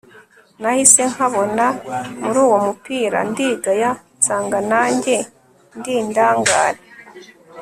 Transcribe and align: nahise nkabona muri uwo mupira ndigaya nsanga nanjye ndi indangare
nahise 0.61 1.01
nkabona 1.11 1.65
muri 2.23 2.39
uwo 2.45 2.57
mupira 2.65 3.19
ndigaya 3.31 3.91
nsanga 4.17 4.59
nanjye 4.69 5.15
ndi 5.77 5.91
indangare 6.01 6.81